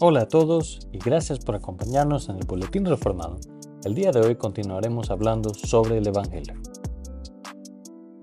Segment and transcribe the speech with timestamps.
[0.00, 3.40] Hola a todos y gracias por acompañarnos en el Boletín Reformado.
[3.84, 6.54] El día de hoy continuaremos hablando sobre el Evangelio.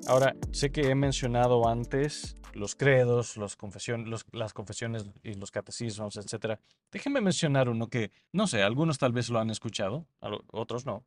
[0.07, 6.61] Ahora, sé que he mencionado antes los credos, las confesiones y los catecismos, etc.
[6.93, 10.05] Déjenme mencionar uno que, no sé, algunos tal vez lo han escuchado,
[10.53, 11.03] otros no.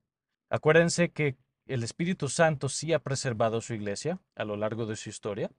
[0.50, 5.08] Acuérdense que el Espíritu Santo sí ha preservado su iglesia a lo largo de su
[5.08, 5.50] historia.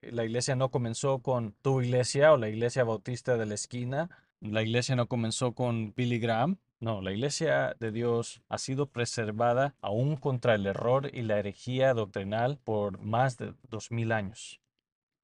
[0.00, 4.08] La iglesia no comenzó con tu iglesia o la iglesia bautista de la esquina
[4.40, 6.58] la iglesia no comenzó con Billy Graham.
[6.78, 11.94] No, la iglesia de Dios ha sido preservada aún contra el error y la herejía
[11.94, 14.60] doctrinal por más de dos mil años.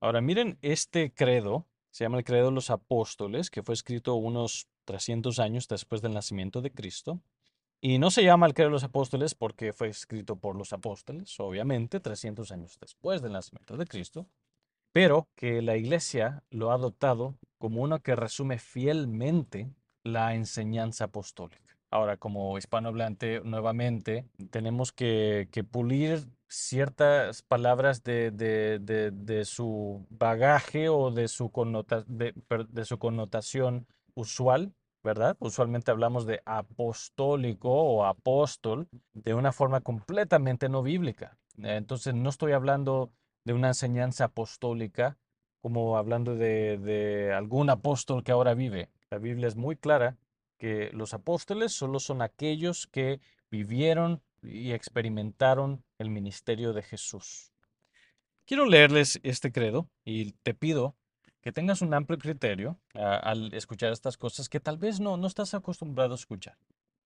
[0.01, 4.67] Ahora miren este credo, se llama el credo de los apóstoles, que fue escrito unos
[4.87, 7.21] 300 años después del nacimiento de Cristo.
[7.81, 11.39] Y no se llama el credo de los apóstoles porque fue escrito por los apóstoles,
[11.39, 14.27] obviamente, 300 años después del nacimiento de Cristo,
[14.93, 19.71] pero que la iglesia lo ha adoptado como uno que resume fielmente
[20.03, 21.79] la enseñanza apostólica.
[21.93, 31.53] Ahora, como hispanohablante, nuevamente, tenemos que, pulir ciertas palabras de, su bagaje o de su,
[32.09, 34.75] de su connotación usual,
[35.05, 35.37] ¿verdad?
[35.39, 41.39] Usualmente hablamos de apostólico o apóstol de una forma completamente no bíblica.
[41.59, 43.13] Entonces, no estoy hablando
[43.45, 45.17] de una enseñanza apostólica
[45.63, 48.91] como hablando de, algún apóstol que ahora vive.
[49.11, 50.19] La Biblia es muy clara
[50.59, 57.53] que los apóstoles solo son aquellos que vivieron y experimentaron el ministerio de Jesús.
[58.45, 60.97] Quiero leerles este credo y te pido
[61.41, 65.29] que tengas un amplio criterio ah, al escuchar estas cosas que tal vez no, no
[65.29, 66.57] estás acostumbrado a escuchar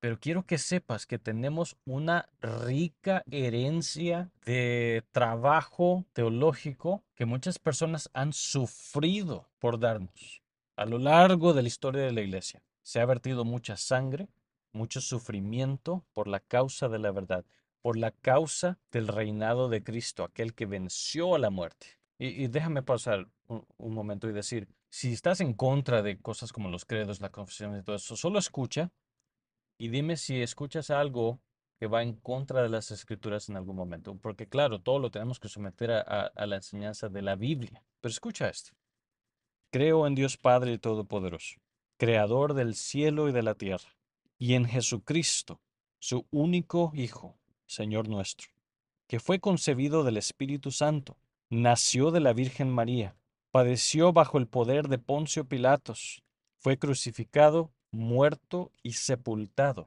[0.01, 8.11] pero quiero que sepas que tenemos una rica herencia de trabajo teológico que muchas personas
[8.13, 10.43] han sufrido por darnos
[10.77, 12.63] a lo largo de la historia de la iglesia.
[12.83, 14.29] Se ha vertido mucha sangre,
[14.73, 17.45] mucho sufrimiento por la causa de la verdad,
[17.81, 21.87] por la causa del reinado de Cristo, aquel que venció a la muerte.
[22.19, 26.71] Y, déjame pasar un, un, momento y decir, si estás en contra de cosas como
[26.71, 28.91] los credos, la confesión y todo eso, solo escucha
[29.79, 31.41] y dime si escuchas algo
[31.79, 35.39] que va en contra de las escrituras en algún momento, porque claro, todo lo tenemos
[35.39, 37.83] que someter a, la enseñanza de la Biblia.
[38.01, 38.73] Pero escucha esto.
[39.71, 41.61] Creo en Dios Padre Todopoderoso,
[41.99, 43.97] Creador del cielo y de la tierra,
[44.39, 45.61] y en Jesucristo,
[45.99, 48.49] su único Hijo, Señor nuestro,
[49.07, 51.19] que fue concebido del Espíritu Santo,
[51.51, 53.17] nació de la Virgen María,
[53.51, 56.23] padeció bajo el poder de Poncio Pilatos,
[56.59, 59.87] fue crucificado muerto y sepultado.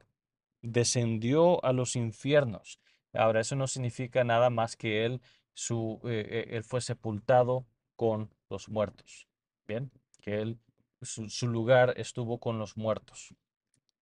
[0.62, 2.80] Descendió a los infiernos.
[3.14, 5.22] Ahora, eso no significa nada más que él,
[5.54, 7.66] su, eh, eh, él fue sepultado
[7.96, 9.28] con los muertos.
[9.68, 10.60] Bien, que él,
[11.02, 13.34] su, su lugar estuvo con los muertos.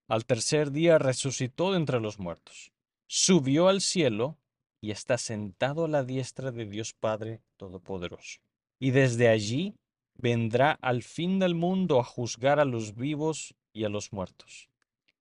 [0.07, 2.71] Al tercer día resucitó de entre los muertos.
[3.07, 4.37] Subió al cielo
[4.81, 8.39] y está sentado a la diestra de Dios Padre Todopoderoso.
[8.79, 9.75] Y desde allí
[10.15, 14.69] vendrá al fin del mundo a juzgar a los vivos y a los muertos.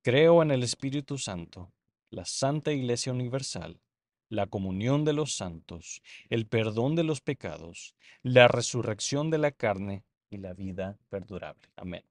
[0.03, 1.73] Creo en el Espíritu Santo,
[2.11, 3.81] la Santa Iglesia Universal,
[4.29, 10.05] la comunión de los santos, el perdón de los pecados, la resurrección de la carne
[10.31, 11.69] y la vida perdurable.
[11.77, 12.05] Amén.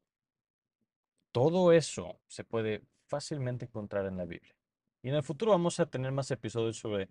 [1.31, 4.55] Todo eso se puede fácilmente encontrar en la Biblia.
[5.01, 7.09] Y en el futuro vamos a tener más episodios sobre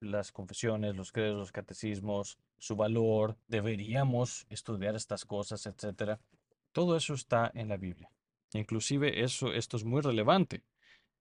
[0.00, 6.18] las confesiones, los credos, los catecismos, su valor, deberíamos estudiar estas cosas, etc.
[6.72, 8.10] Todo eso está en la Biblia.
[8.52, 10.62] Inclusive eso, esto es muy relevante,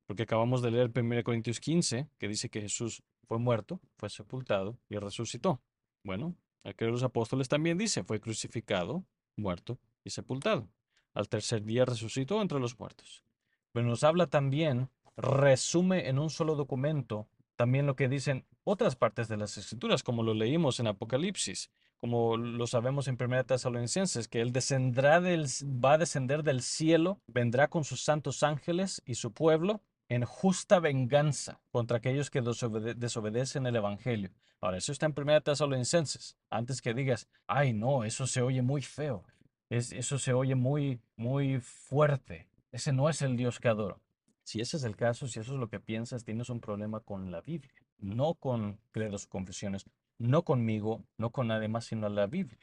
[0.06, 4.78] porque acabamos de leer 1 Corintios 15, que dice que Jesús fue muerto, fue sepultado
[4.90, 5.62] y resucitó.
[6.04, 9.06] Bueno, el que los apóstoles también dice, fue crucificado,
[9.36, 10.68] muerto y sepultado.
[11.14, 13.24] Al tercer día resucitó entre los muertos.
[13.72, 19.28] Pero nos habla también, resume en un solo documento también lo que dicen otras partes
[19.28, 21.70] de las escrituras, como lo leímos en Apocalipsis,
[22.02, 27.22] como lo sabemos en 1 Tesalonicenses, que Él descendrá del, va a descender del cielo,
[27.28, 33.68] vendrá con sus santos ángeles y su pueblo en justa venganza contra aquellos que desobedecen
[33.68, 34.32] el Evangelio.
[34.60, 36.38] Ahora, eso está en 1 Tesalonicenses.
[36.50, 39.24] Antes que digas, ay no, eso se oye muy feo,
[39.70, 42.48] es, eso se oye muy, muy fuerte.
[42.72, 44.02] Ese no es el Dios que adoro.
[44.44, 47.32] Si ese es el caso, si eso es lo que piensas, tienes un problema con
[47.32, 49.86] la Biblia, no con credos o confesiones,
[50.22, 52.60] no conmigo, no con nadie más, sino la Biblia.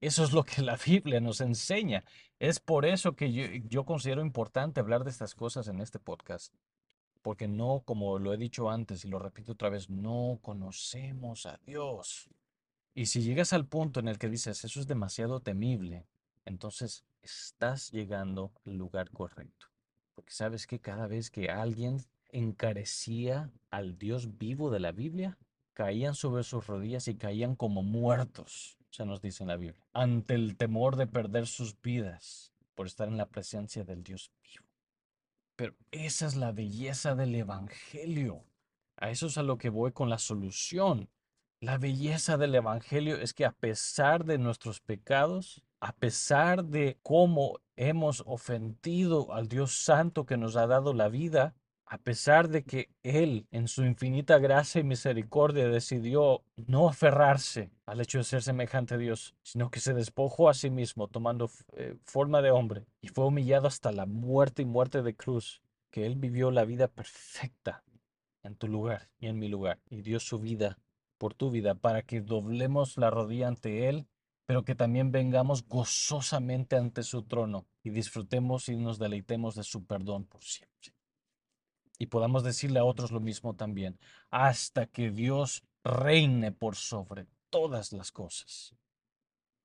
[0.00, 2.04] Eso es lo que la Biblia nos enseña.
[2.38, 6.52] Es por eso que yo, considero importante hablar de estas cosas en este podcast.
[7.22, 11.58] Porque no, como lo he dicho antes y lo repito otra vez, no conocemos a
[11.64, 12.28] Dios.
[12.94, 16.06] Y si llegas al punto en el que dices, eso es demasiado temible,
[16.44, 19.66] entonces estás llegando al lugar correcto.
[20.14, 21.98] Porque sabes que cada vez que alguien
[22.30, 25.36] encarecía al Dios vivo de la Biblia,
[25.76, 30.34] caían sobre sus rodillas y caían como muertos, se nos dice en la Biblia, ante
[30.34, 34.64] el temor de perder sus vidas por estar en la presencia del Dios vivo.
[35.54, 38.42] Pero esa es la belleza del Evangelio.
[38.96, 41.10] A eso es a lo que voy con la solución.
[41.60, 47.60] La belleza del Evangelio es que a pesar de nuestros pecados, a pesar de cómo
[47.76, 51.54] hemos ofendido al Dios Santo que nos ha dado la vida,
[51.88, 58.00] a pesar de que Él, en su infinita gracia y misericordia, decidió no aferrarse al
[58.00, 61.96] hecho de ser semejante a Dios, sino que se despojó a sí mismo, tomando eh,
[62.04, 66.16] forma de hombre, y fue humillado hasta la muerte y muerte de cruz, que Él
[66.16, 67.84] vivió la vida perfecta
[68.42, 70.78] en tu lugar y en mi lugar, y dio su vida
[71.18, 74.08] por tu vida, para que doblemos la rodilla ante Él,
[74.44, 79.84] pero que también vengamos gozosamente ante su trono y disfrutemos y nos deleitemos de su
[79.84, 80.95] perdón por siempre.
[81.98, 83.98] Y podamos decirle a otros lo mismo también,
[84.30, 88.74] hasta que Dios reine por sobre todas las cosas.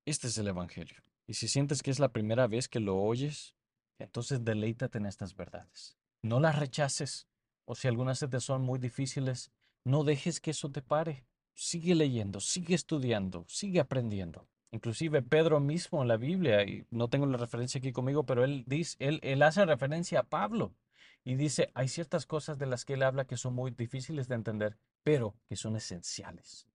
[0.06, 0.96] Este es el Evangelio.
[1.26, 3.54] Y si sientes que es la primera vez que lo oyes,
[3.98, 5.96] entonces deleítate en estas verdades.
[6.22, 7.28] No las rechaces,
[7.64, 9.52] o si algunas te son muy difíciles,
[9.84, 11.26] no dejes que eso te pare.
[11.54, 14.48] Sigue leyendo, sigue estudiando, sigue aprendiendo.
[14.70, 18.64] Inclusive Pedro mismo en la Biblia, y no tengo la referencia aquí conmigo, pero él
[18.66, 20.74] dice, él, él hace referencia a Pablo
[21.24, 24.34] y dice, hay ciertas cosas de las que él habla que son muy difíciles de
[24.34, 26.66] entender, pero que son esenciales.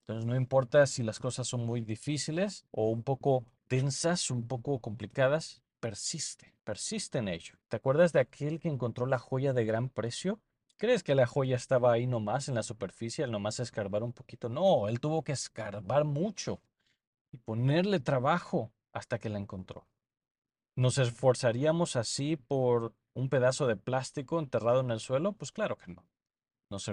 [0.00, 4.80] Entonces no importa si las cosas son muy difíciles o un poco densas, un poco
[4.80, 7.54] complicadas, persiste, persiste en ello.
[7.68, 10.40] ¿Te acuerdas de aquel que encontró la joya de gran precio?
[10.78, 14.48] ¿Crees que la joya estaba ahí nomás en la superficie, al nomás escarbar un poquito?
[14.48, 16.60] No, él tuvo que escarbar mucho
[17.32, 19.86] y ponerle trabajo hasta que la encontró.
[20.74, 25.32] ¿Nos esforzaríamos así por un pedazo de plástico enterrado en el suelo?
[25.32, 26.04] Pues claro que no.
[26.70, 26.88] Nos,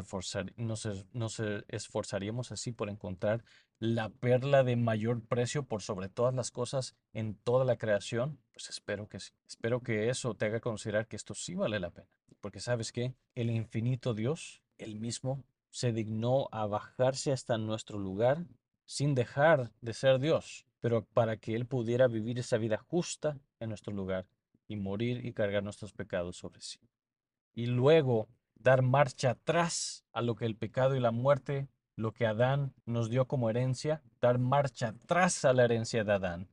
[1.13, 3.43] nos, esforzaríamos así por encontrar
[3.77, 8.39] la perla de mayor precio por sobre todas las cosas en toda la creación?
[8.53, 9.33] Pues espero que sí.
[9.47, 12.09] Espero que eso te haga considerar que esto sí vale la pena.
[12.41, 18.45] Porque sabes que el infinito Dios, él mismo, se dignó a bajarse hasta nuestro lugar
[18.85, 23.69] sin dejar de ser Dios, pero para que Él pudiera vivir esa vida justa en
[23.69, 24.25] nuestro lugar
[24.67, 26.79] y morir y cargar nuestros pecados sobre sí.
[27.53, 32.25] Y luego dar marcha atrás a lo que el pecado y la muerte, lo que
[32.25, 36.49] Adán nos dio como herencia, dar marcha atrás a la herencia de Adán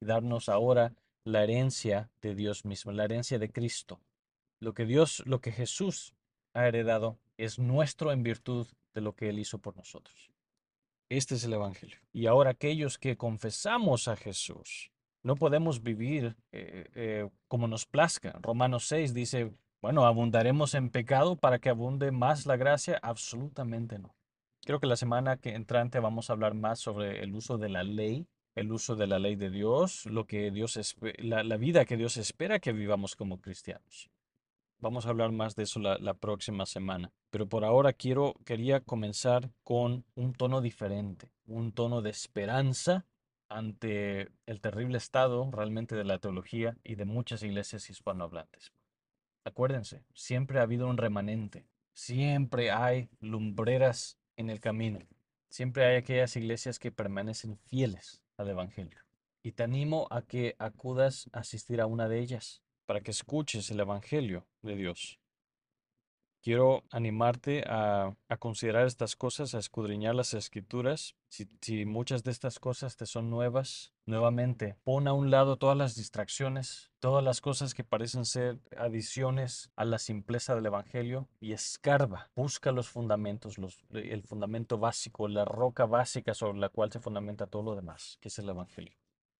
[0.00, 0.94] y darnos ahora
[1.24, 4.00] la herencia de Dios mismo, la herencia de Cristo.
[4.60, 6.14] Lo que Dios, lo que Jesús
[6.52, 10.30] ha heredado es nuestro en virtud de lo que Él hizo por nosotros.
[11.08, 11.98] Este es el Evangelio.
[12.12, 14.90] Y ahora aquellos que confesamos a Jesús,
[15.24, 18.38] no podemos vivir eh, eh, como nos plazca.
[18.40, 23.00] Romanos 6 dice, bueno, ¿abundaremos en pecado para que abunde más la gracia?
[23.02, 24.14] Absolutamente no.
[24.64, 27.82] Creo que la semana que entrante vamos a hablar más sobre el uso de la
[27.82, 30.78] ley, el uso de la ley de Dios, lo que Dios
[31.18, 34.10] la, la vida que Dios espera que vivamos como cristianos.
[34.84, 37.10] Vamos a hablar más de eso la, próxima semana.
[37.30, 43.06] Pero por ahora quiero, quería comenzar con un tono diferente, un tono de esperanza
[43.54, 48.72] ante el terrible estado realmente de la teología y de muchas iglesias hispanohablantes.
[49.44, 54.98] Acuérdense, siempre ha habido un remanente, siempre hay lumbreras en el camino,
[55.50, 58.98] siempre hay aquellas iglesias que permanecen fieles al Evangelio.
[59.44, 63.70] Y te animo a que acudas a asistir a una de ellas para que escuches
[63.70, 65.20] el Evangelio de Dios.
[66.44, 71.16] Quiero animarte a, considerar estas cosas, a escudriñar las escrituras.
[71.30, 75.94] Si, muchas de estas cosas te son nuevas, nuevamente, pon a un lado todas las
[75.96, 82.28] distracciones, todas las cosas que parecen ser adiciones a la simpleza del Evangelio y escarba,
[82.36, 83.56] busca los fundamentos,
[83.94, 88.28] el fundamento básico, la roca básica sobre la cual se fundamenta todo lo demás, que
[88.28, 88.92] es el Evangelio.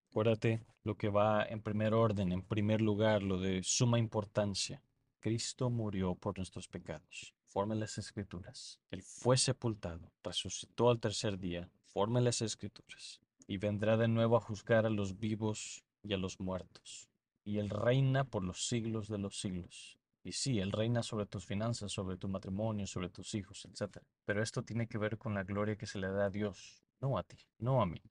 [0.09, 4.81] Acuérdate lo que va en primer orden, en primer lugar, lo de suma importancia.
[5.25, 7.33] Cristo murió por nuestros pecados.
[7.47, 8.79] Forme las escrituras.
[8.91, 11.67] Él fue sepultado, resucitó al tercer día.
[11.81, 13.19] Forme las escrituras.
[13.47, 17.09] Y vendrá de nuevo a juzgar a los vivos y a los muertos.
[17.43, 19.97] Y Él reina por los siglos de los siglos.
[20.23, 24.03] Y sí, Él reina sobre tus finanzas, sobre tu matrimonio, sobre tus hijos, etc.
[24.25, 27.17] Pero esto tiene que ver con la gloria que se le da a Dios, no
[27.17, 28.03] a ti, no a mí.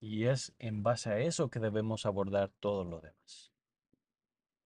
[0.00, 3.55] Y es en base a eso que debemos abordar todo lo demás.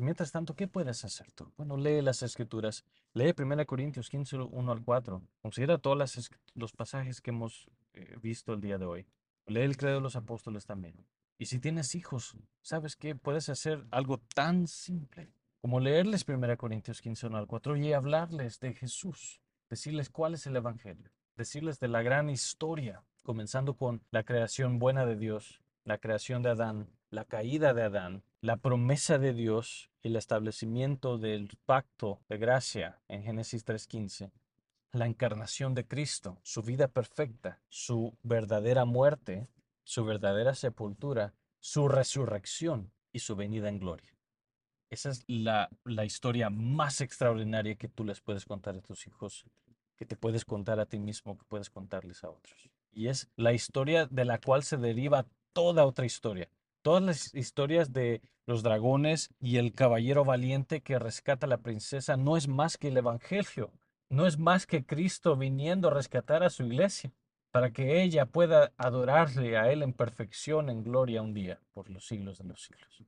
[0.00, 1.52] Mientras tanto, ¿qué puedes hacer tú?
[1.56, 2.84] Bueno, lee las escrituras.
[3.12, 5.22] Lee 1 Corintios 15, 1 al 4.
[5.42, 9.06] Considera todos los pasajes que hemos eh, visto el día de hoy.
[9.46, 10.94] Lee el credo de los apóstoles también.
[11.38, 13.14] Y si tienes hijos, ¿sabes qué?
[13.14, 18.60] Puedes hacer algo tan simple como leerles 1 Corintios 15, 1 al 4 y hablarles
[18.60, 24.22] de Jesús, decirles cuál es el Evangelio, decirles de la gran historia, comenzando con la
[24.24, 29.32] creación buena de Dios, la creación de Adán, la caída de Adán, la promesa de
[29.32, 34.30] Dios y el establecimiento del pacto de gracia en Génesis 3.15,
[34.92, 39.48] la encarnación de Cristo, su vida perfecta, su verdadera muerte
[39.90, 44.16] su verdadera sepultura, su resurrección y su venida en gloria.
[44.88, 49.44] Esa es la, la historia más extraordinaria que tú les puedes contar a tus hijos,
[49.96, 52.70] que te puedes contar a ti mismo, que puedes contarles a otros.
[52.92, 56.48] Y es la historia de la cual se deriva toda otra historia.
[56.82, 62.16] Todas las historias de los dragones y el caballero valiente que rescata a la princesa
[62.16, 63.70] no es más que el Evangelio,
[64.08, 67.12] no es más que Cristo viniendo a rescatar a su iglesia
[67.50, 72.06] para que ella pueda adorarle a Él en perfección, en gloria un día, por los
[72.06, 73.04] siglos de los siglos.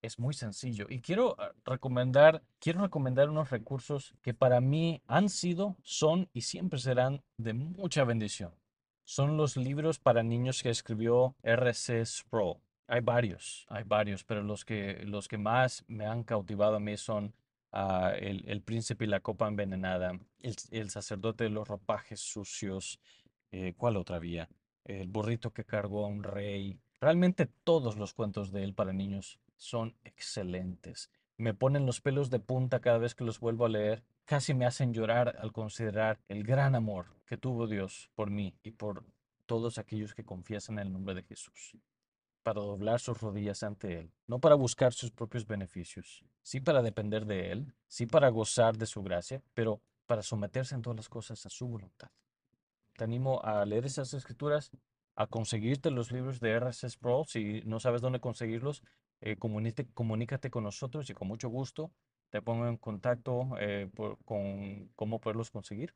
[0.00, 5.28] Es muy sencillo y quiero ah, recomendar, quiero recomendar unos recursos que para mí han
[5.28, 8.54] sido, son y siempre serán de mucha bendición.
[9.04, 12.06] Son los libros para niños que escribió R.C.
[12.06, 12.56] Sproul.
[12.92, 16.96] Hay varios, hay varios, pero los que, los que más me han cautivado a mí
[16.96, 17.32] son
[17.70, 22.98] ah, el, Príncipe y la Copa Envenenada, el, el Sacerdote de los Ropajes Sucios,
[23.52, 24.48] eh, ¿cuál otra vía?
[24.84, 26.80] El burrito que cargó a un rey.
[27.00, 31.12] Realmente todos los cuentos de él para niños son excelentes.
[31.36, 34.02] Me ponen los pelos de punta cada vez que los vuelvo a leer.
[34.24, 38.72] Casi me hacen llorar al considerar el gran amor que tuvo Dios por mí y
[38.72, 39.04] por
[39.46, 41.76] todos aquellos que confiesan el nombre de Jesús.
[42.42, 47.26] Para doblar sus rodillas ante Él, no para buscar sus propios beneficios, sí para depender
[47.26, 51.44] de Él, sí para gozar de su gracia, pero para someterse en todas las cosas
[51.44, 52.10] a su voluntad
[53.00, 54.70] te animo a leer esas escrituras,
[55.16, 57.24] a conseguirte los libros de RSS Pro.
[57.26, 58.82] Si no sabes dónde conseguirlos,
[59.22, 61.90] eh, comunícate con nosotros y con mucho gusto
[62.28, 63.90] te pongo en contacto eh,
[64.26, 65.94] con cómo poderlos conseguir.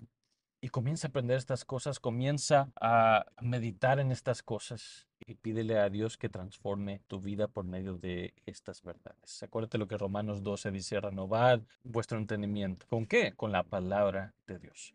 [0.64, 5.90] Y comienza a aprender estas cosas, comienza a meditar en estas cosas y pídele a
[5.90, 9.42] Dios que transforme tu vida por medio de estas verdades.
[9.42, 12.86] Acuérdate lo que Romanos 12 dice, renovad vuestro entendimiento.
[12.88, 13.34] ¿Con qué?
[13.36, 14.94] Con la palabra de Dios.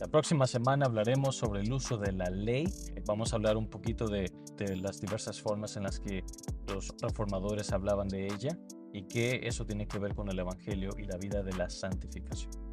[0.00, 2.66] La próxima semana hablaremos sobre el uso de la ley.
[3.06, 4.32] Vamos a hablar un poquito de,
[4.82, 6.24] las diversas formas en las que
[6.66, 8.58] los reformadores hablaban de ella
[8.92, 12.65] y qué eso tiene que ver con el Evangelio y la vida de la santificación.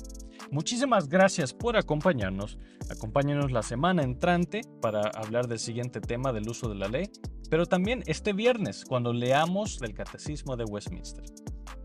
[0.54, 2.60] Muchísimas gracias por acompañarnos.
[2.88, 7.10] Acompáñenos la semana entrante para hablar del siguiente tema del uso de la ley,
[7.50, 11.26] pero también este viernes cuando leamos del Catecismo de Westminster.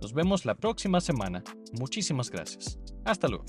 [0.02, 1.42] Nos vemos la próxima semana.
[1.80, 2.78] Muchísimas gracias.
[3.06, 3.46] Hasta luego.